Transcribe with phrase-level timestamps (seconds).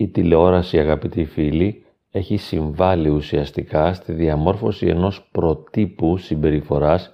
[0.00, 7.12] Η τηλεόραση, αγαπητοί φίλοι, έχει συμβάλει ουσιαστικά στη διαμόρφωση ενός προτύπου συμπεριφοράς,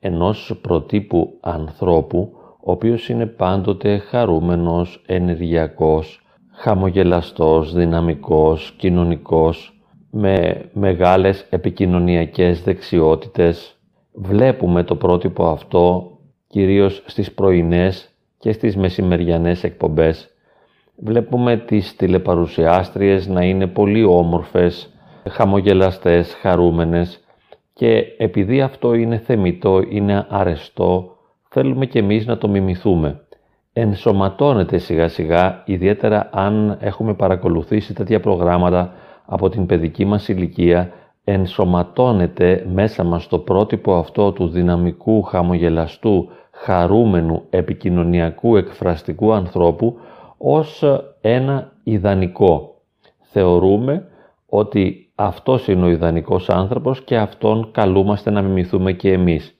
[0.00, 2.32] ενός προτύπου ανθρώπου,
[2.64, 13.76] ο οποίος είναι πάντοτε χαρούμενος, ενεργειακός, χαμογελαστός, δυναμικός, κοινωνικός, με μεγάλες επικοινωνιακές δεξιότητες.
[14.12, 18.08] Βλέπουμε το πρότυπο αυτό κυρίως στις πρωινές
[18.38, 20.31] και στις μεσημεριανές εκπομπές.
[21.04, 24.92] Βλέπουμε τις τηλεπαρουσιάστριες να είναι πολύ όμορφες,
[25.28, 27.20] χαμογελαστές, χαρούμενες
[27.72, 31.16] και επειδή αυτό είναι θεμητό, είναι αρεστό,
[31.48, 33.20] θέλουμε και εμείς να το μιμηθούμε.
[33.72, 38.92] Ενσωματώνεται σιγά σιγά, ιδιαίτερα αν έχουμε παρακολουθήσει τέτοια προγράμματα
[39.26, 40.92] από την παιδική μας ηλικία,
[41.24, 49.98] ενσωματώνεται μέσα μας το πρότυπο αυτό του δυναμικού, χαμογελαστού, χαρούμενου, επικοινωνιακού, εκφραστικού ανθρώπου
[50.42, 50.84] ως
[51.20, 52.74] ένα ιδανικό.
[53.20, 54.08] Θεωρούμε
[54.46, 59.56] ότι αυτός είναι ο ιδανικός άνθρωπος και αυτόν καλούμαστε να μιμηθούμε και εμείς.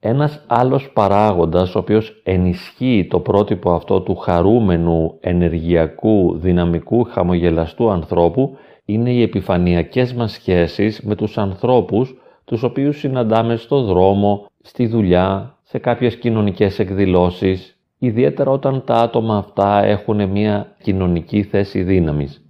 [0.00, 8.56] Ένας άλλος παράγοντας ο οποίος ενισχύει το πρότυπο αυτό του χαρούμενου, ενεργειακού, δυναμικού, χαμογελαστού ανθρώπου
[8.84, 15.58] είναι οι επιφανειακές μας σχέσεις με τους ανθρώπους τους οποίους συναντάμε στο δρόμο, στη δουλειά,
[15.62, 22.44] σε κάποιες κοινωνικές εκδηλώσεις, ιδιαίτερα όταν τα άτομα αυτά έχουν μια κοινωνική θέση δύναμης.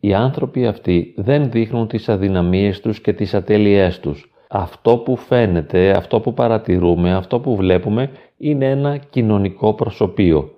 [0.00, 4.32] Οι άνθρωποι αυτοί δεν δείχνουν τις αδυναμίες τους και τις ατέλειές τους.
[4.48, 10.50] Αυτό που φαίνεται, αυτό που παρατηρούμε, αυτό που βλέπουμε είναι ένα κοινωνικό προσωπείο.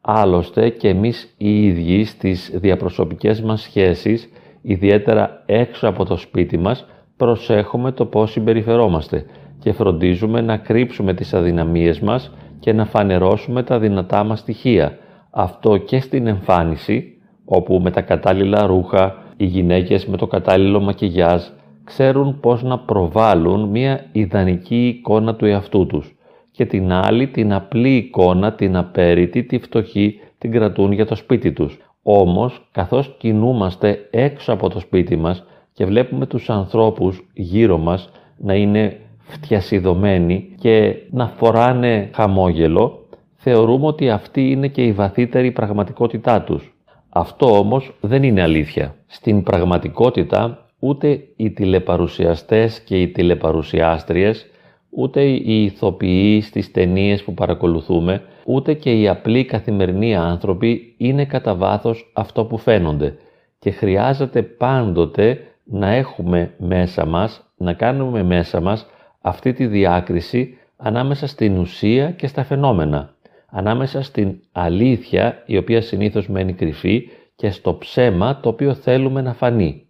[0.00, 4.28] Άλλωστε και εμείς οι ίδιοι στις διαπροσωπικές μας σχέσεις,
[4.62, 6.86] ιδιαίτερα έξω από το σπίτι μας,
[7.16, 9.24] προσέχουμε το πώς συμπεριφερόμαστε
[9.58, 14.98] και φροντίζουμε να κρύψουμε τις αδυναμίες μας και να φανερώσουμε τα δυνατά μας στοιχεία.
[15.30, 21.42] Αυτό και στην εμφάνιση, όπου με τα κατάλληλα ρούχα, οι γυναίκες με το κατάλληλο μακιγιάζ
[21.84, 26.16] ξέρουν πώς να προβάλλουν μια ιδανική εικόνα του εαυτού τους
[26.50, 31.52] και την άλλη την απλή εικόνα, την απέριτη, τη φτωχή την κρατούν για το σπίτι
[31.52, 31.78] τους.
[32.02, 38.54] Όμως, καθώς κινούμαστε έξω από το σπίτι μας και βλέπουμε τους ανθρώπους γύρω μας να
[38.54, 43.06] είναι φτιασιδωμένοι και να φοράνε χαμόγελο,
[43.36, 46.74] θεωρούμε ότι αυτή είναι και η βαθύτερη πραγματικότητά τους.
[47.08, 48.94] Αυτό όμως δεν είναι αλήθεια.
[49.06, 54.46] Στην πραγματικότητα ούτε οι τηλεπαρουσιαστές και οι τηλεπαρουσιάστριες,
[54.90, 61.54] ούτε οι ηθοποιοί στις ταινίες που παρακολουθούμε, ούτε και οι απλοί καθημερινοί άνθρωποι είναι κατά
[61.54, 63.16] βάθος αυτό που φαίνονται
[63.58, 68.86] και χρειάζεται πάντοτε να έχουμε μέσα μας, να κάνουμε μέσα μας
[69.26, 73.14] αυτή τη διάκριση ανάμεσα στην ουσία και στα φαινόμενα,
[73.46, 79.34] ανάμεσα στην αλήθεια η οποία συνήθως μένει κρυφή και στο ψέμα το οποίο θέλουμε να
[79.34, 79.86] φανεί.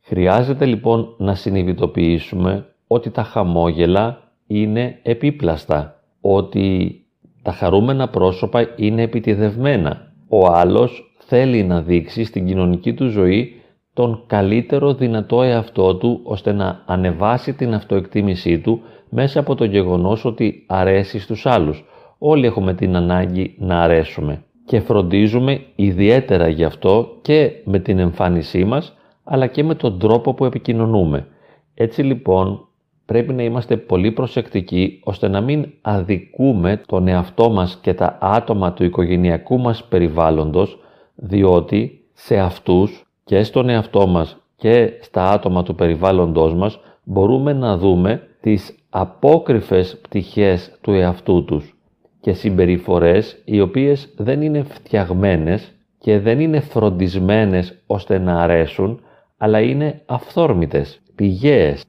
[0.00, 7.00] Χρειάζεται λοιπόν να συνειδητοποιήσουμε ότι τα χαμόγελα είναι επίπλαστα, ότι
[7.42, 10.12] τα χαρούμενα πρόσωπα είναι επιτιδευμένα.
[10.28, 13.60] Ο άλλος θέλει να δείξει στην κοινωνική του ζωή
[13.96, 20.24] τον καλύτερο δυνατό εαυτό του ώστε να ανεβάσει την αυτοεκτίμησή του μέσα από το γεγονός
[20.24, 21.84] ότι αρέσει στους άλλους.
[22.18, 28.64] Όλοι έχουμε την ανάγκη να αρέσουμε και φροντίζουμε ιδιαίτερα γι' αυτό και με την εμφάνισή
[28.64, 31.26] μας αλλά και με τον τρόπο που επικοινωνούμε.
[31.74, 32.68] Έτσι λοιπόν
[33.06, 38.72] πρέπει να είμαστε πολύ προσεκτικοί ώστε να μην αδικούμε τον εαυτό μας και τα άτομα
[38.72, 40.78] του οικογενειακού μας περιβάλλοντος
[41.14, 47.76] διότι σε αυτούς και στον εαυτό μας και στα άτομα του περιβάλλοντός μας μπορούμε να
[47.76, 51.76] δούμε τις απόκριφες πτυχές του εαυτού τους
[52.20, 59.00] και συμπεριφορές οι οποίες δεν είναι φτιαγμένες και δεν είναι φροντισμένες ώστε να αρέσουν,
[59.36, 61.84] αλλά είναι αυθόρμητες, πηγαίες.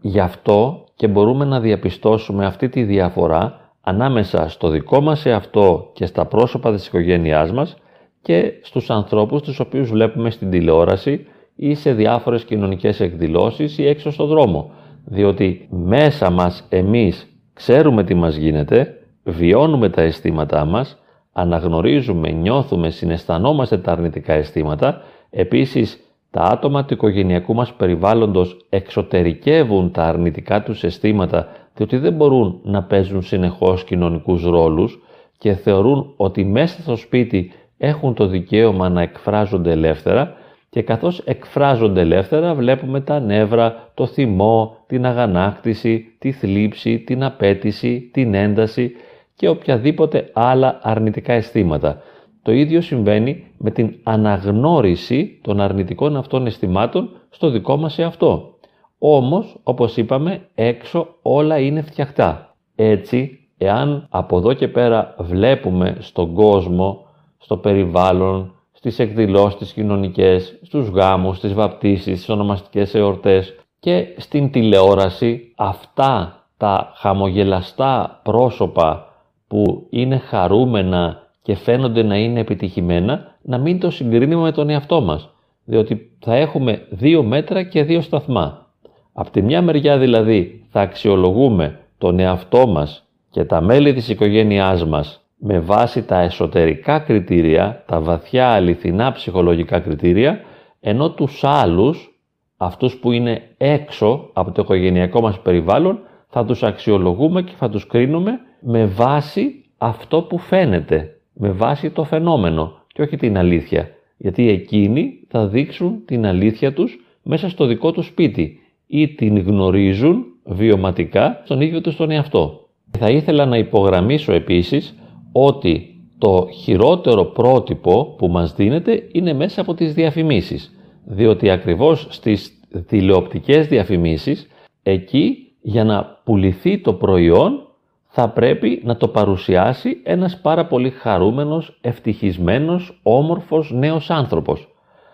[0.00, 6.06] Γι' αυτό και μπορούμε να διαπιστώσουμε αυτή τη διαφορά ανάμεσα στο δικό μας εαυτό και
[6.06, 7.76] στα πρόσωπα της οικογένειάς μας
[8.22, 11.26] και στους ανθρώπους τους οποίους βλέπουμε στην τηλεόραση
[11.56, 14.70] ή σε διάφορες κοινωνικές εκδηλώσεις ή έξω στον δρόμο.
[15.04, 20.98] Διότι μέσα μας εμείς ξέρουμε τι μας γίνεται, βιώνουμε τα αισθήματά μας,
[21.32, 30.04] αναγνωρίζουμε, νιώθουμε, συναισθανόμαστε τα αρνητικά αισθήματα, επίσης τα άτομα του οικογενειακού μας περιβάλλοντος εξωτερικεύουν τα
[30.04, 35.02] αρνητικά τους αισθήματα διότι δεν μπορούν να παίζουν συνεχώς κοινωνικούς ρόλους
[35.38, 37.52] και θεωρούν ότι μέσα στο σπίτι
[37.84, 40.34] έχουν το δικαίωμα να εκφράζονται ελεύθερα
[40.70, 48.10] και καθώς εκφράζονται ελεύθερα βλέπουμε τα νεύρα, το θυμό, την αγανάκτηση, τη θλίψη, την απέτηση,
[48.12, 48.92] την ένταση
[49.34, 52.02] και οποιαδήποτε άλλα αρνητικά αισθήματα.
[52.42, 58.54] το ίδιο συμβαίνει με την αναγνώριση των αρνητικών αυτών αισθημάτων στο δικό μας εαυτό.
[58.98, 62.54] Όμως, όπως είπαμε, έξω όλα είναι φτιαχτά.
[62.74, 67.06] Έτσι, εάν από εδώ και πέρα βλέπουμε στον κόσμο,
[67.42, 74.50] στο περιβάλλον, στις εκδηλώσεις τις κοινωνικές, στους γάμους, στις βαπτίσεις, στις ονομαστικές εορτές και στην
[74.50, 79.06] τηλεόραση αυτά τα χαμογελαστά πρόσωπα
[79.46, 85.00] που είναι χαρούμενα και φαίνονται να είναι επιτυχημένα, να μην το συγκρίνουμε με τον εαυτό
[85.00, 85.28] μας.
[85.64, 88.66] Διότι θα έχουμε δύο μέτρα και δύο σταθμά.
[89.12, 94.84] Από τη μια μεριά δηλαδή θα αξιολογούμε τον εαυτό μας και τα μέλη της οικογένειάς
[94.84, 100.40] μας με βάση τα εσωτερικά κριτήρια, τα βαθιά αληθινά ψυχολογικά κριτήρια,
[100.80, 102.20] ενώ τους άλλους,
[102.56, 105.98] αυτούς που είναι έξω από το οικογενειακό μας περιβάλλον,
[106.28, 112.04] θα τους αξιολογούμε και θα τους κρίνουμε με βάση αυτό που φαίνεται, με βάση το
[112.04, 113.88] φαινόμενο και όχι την αλήθεια.
[114.16, 120.24] Γιατί εκείνοι θα δείξουν την αλήθεια τους μέσα στο δικό τους σπίτι ή την γνωρίζουν
[120.44, 122.68] βιωματικά στον ίδιο τους τον εαυτό.
[122.98, 124.96] Θα ήθελα να υπογραμμίσω επίσης
[125.32, 130.74] ότι το χειρότερο πρότυπο που μας δίνεται είναι μέσα από τις διαφημίσεις.
[131.04, 132.52] Διότι ακριβώς στις
[132.86, 134.48] τηλεοπτικές διαφημίσεις,
[134.82, 137.66] εκεί για να πουληθεί το προϊόν
[138.08, 144.68] θα πρέπει να το παρουσιάσει ένας πάρα πολύ χαρούμενος, ευτυχισμένος, όμορφος νέος άνθρωπος.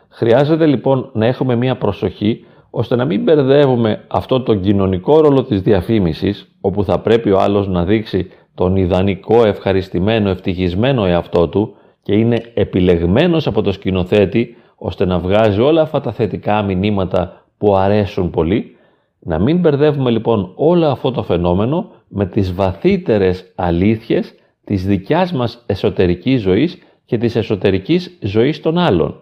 [0.08, 5.62] Χρειάζεται λοιπόν να έχουμε μία προσοχή ώστε να μην μπερδεύουμε αυτό το κοινωνικό ρόλο της
[5.62, 12.14] διαφήμισης όπου θα πρέπει ο άλλος να δείξει τον ιδανικό, ευχαριστημένο, ευτυχισμένο εαυτό του και
[12.14, 18.30] είναι επιλεγμένος από το σκηνοθέτη ώστε να βγάζει όλα αυτά τα θετικά μηνύματα που αρέσουν
[18.30, 18.76] πολύ.
[19.18, 24.34] Να μην μπερδεύουμε λοιπόν όλο αυτό το φαινόμενο με τις βαθύτερες αλήθειες
[24.64, 29.20] της δικιάς μας εσωτερικής ζωής και της εσωτερικής ζωής των άλλων.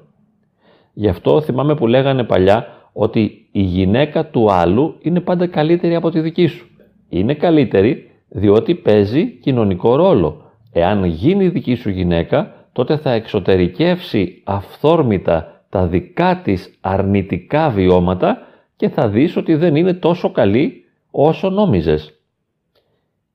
[0.93, 6.11] Γι' αυτό θυμάμαι που λέγανε παλιά ότι η γυναίκα του άλλου είναι πάντα καλύτερη από
[6.11, 6.67] τη δική σου.
[7.09, 10.51] Είναι καλύτερη διότι παίζει κοινωνικό ρόλο.
[10.73, 18.39] Εάν γίνει δική σου γυναίκα, τότε θα εξωτερικεύσει αυθόρμητα τα δικά της αρνητικά βιώματα
[18.77, 22.21] και θα δεις ότι δεν είναι τόσο καλή όσο νόμιζες.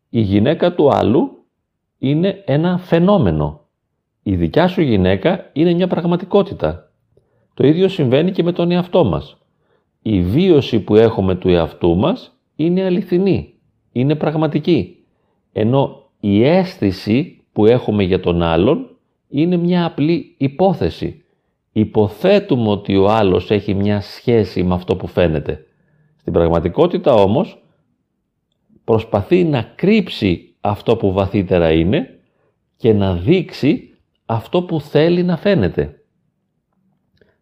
[0.09, 1.45] Η γυναίκα του άλλου
[1.97, 3.65] είναι ένα φαινόμενο.
[4.23, 6.91] Η δικιά σου γυναίκα είναι μια πραγματικότητα.
[7.53, 9.37] Το ίδιο συμβαίνει και με τον εαυτό μας.
[10.01, 13.50] Η βίωση που έχουμε του εαυτού μας είναι αληθινή
[13.91, 14.97] είναι πραγματική.
[15.51, 18.89] Ενώ η αίσθηση που έχουμε για τον άλλον
[19.29, 21.23] είναι μια απλή υπόθεση.
[21.71, 25.65] Υποθέτουμε ότι ο άλλος έχει μια σχέση με αυτό που φαίνεται.
[26.17, 27.63] Στην πραγματικότητα όμως
[28.83, 32.19] προσπαθεί να κρύψει αυτό που βαθύτερα είναι
[32.77, 33.93] και να δείξει
[34.25, 36.01] αυτό που θέλει να φαίνεται.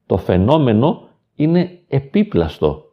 [0.05, 2.88] Το φαινόμενο είναι επίπλαστο.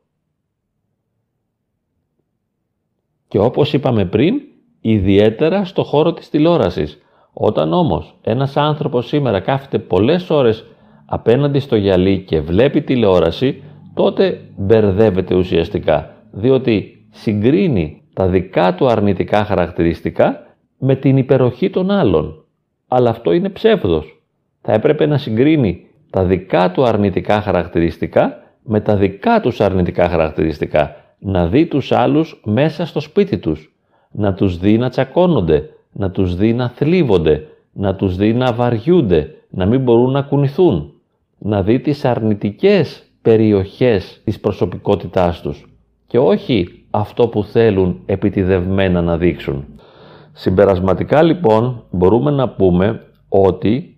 [3.36, 4.40] Και όπως είπαμε πριν,
[4.80, 6.98] ιδιαίτερα στο χώρο της τηλεόρασης.
[7.32, 10.66] Όταν όμως ένας άνθρωπος σήμερα κάθεται πολλές ώρες
[11.06, 13.62] απέναντι στο γυαλί και βλέπει τηλεόραση,
[13.94, 20.46] τότε μπερδεύεται ουσιαστικά, διότι συγκρίνει τα δικά του αρνητικά χαρακτηριστικά
[20.78, 22.44] με την υπεροχή των άλλων.
[22.88, 24.22] Αλλά αυτό είναι ψεύδος.
[24.60, 31.05] Θα έπρεπε να συγκρίνει τα δικά του αρνητικά χαρακτηριστικά με τα δικά τους αρνητικά χαρακτηριστικά
[31.28, 33.74] να δει τους άλλους μέσα στο σπίτι τους,
[34.10, 39.34] να τους δει να τσακώνονται, να τους δει να θλίβονται, να τους δει να βαριούνται,
[39.50, 40.92] να μην μπορούν να κουνηθούν,
[41.38, 45.66] να δει τις αρνητικές περιοχές της προσωπικότητάς τους.
[46.06, 49.64] Και όχι αυτό που θέλουν επιτιδευμένα να δείξουν.
[50.32, 53.96] Συμπερασματικά λοιπόν μπορούμε να πούμε ότι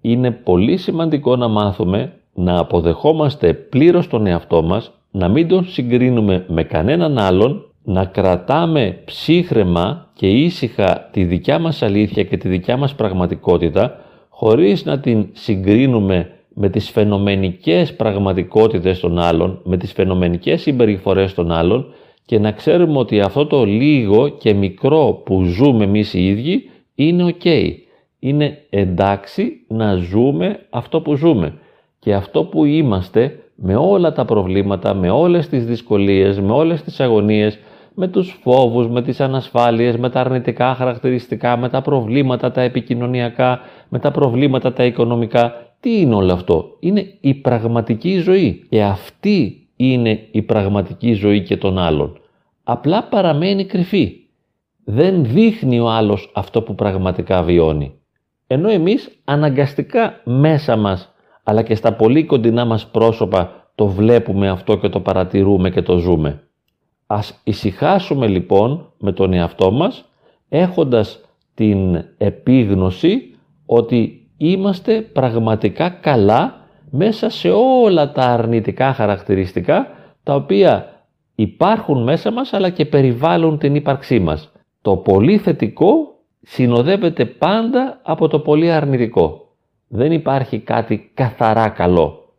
[0.00, 6.44] είναι πολύ σημαντικό να μάθουμε να αποδεχόμαστε πλήρως τον εαυτό μας να μην τον συγκρίνουμε
[6.48, 12.76] με κανέναν άλλον, να κρατάμε ψύχρεμα και ήσυχα τη δικιά μας αλήθεια και τη δικιά
[12.76, 20.60] μας πραγματικότητα, χωρίς να την συγκρίνουμε με τις φαινομενικές πραγματικότητες των άλλων, με τις φαινομενικές
[20.60, 21.86] συμπεριφορές των άλλων
[22.24, 27.34] και να ξέρουμε ότι αυτό το λίγο και μικρό που ζούμε εμείς οι ίδιοι είναι
[27.42, 27.72] ok.
[28.18, 31.54] Είναι εντάξει να ζούμε αυτό που ζούμε.
[31.98, 37.00] Και αυτό που είμαστε με όλα τα προβλήματα, με όλες τις δυσκολίες, με όλες τις
[37.00, 37.58] αγωνίες,
[37.94, 43.60] με τους φόβους, με τις ανασφάλειες, με τα αρνητικά χαρακτηριστικά, με τα προβλήματα τα επικοινωνιακά,
[43.88, 45.52] με τα προβλήματα τα οικονομικά.
[45.80, 51.56] Τι είναι όλο αυτό; Είναι η πραγματική ζωή και αυτή είναι η πραγματική ζωή και
[51.56, 52.20] των άλλων.
[52.64, 54.12] Απλά παραμένει κρυφή.
[54.84, 57.92] Δεν δείχνει ο άλλος αυτό που πραγματικά βιώνει.
[58.46, 61.12] ενώ εμείς αναγκαστικά μέσα μας
[61.48, 65.98] αλλά και στα πολύ κοντινά μας πρόσωπα το βλέπουμε αυτό και το παρατηρούμε και το
[65.98, 66.42] ζούμε.
[67.06, 70.04] Ας ησυχάσουμε λοιπόν με τον εαυτό μας
[70.48, 71.20] έχοντας
[71.54, 73.36] την επίγνωση
[73.66, 76.54] ότι είμαστε πραγματικά καλά
[76.90, 77.50] μέσα σε
[77.82, 79.86] όλα τα αρνητικά χαρακτηριστικά
[80.22, 84.52] τα οποία υπάρχουν μέσα μας αλλά και περιβάλλουν την ύπαρξή μας.
[84.82, 85.90] Το πολύ θετικό
[86.42, 89.47] συνοδεύεται πάντα από το πολύ αρνητικό.
[89.88, 92.34] Δεν υπάρχει κάτι καθαρά καλό.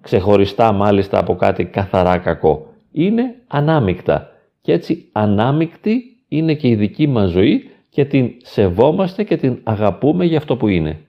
[0.00, 2.66] Ξεχωριστά μάλιστα από κάτι καθαρά κακό.
[2.92, 4.28] Είναι ανάμεικτα.
[4.60, 10.24] Και έτσι ανάμεικτη είναι και η δική μας ζωή και την σεβόμαστε και την αγαπούμε
[10.24, 11.07] για αυτό που είναι.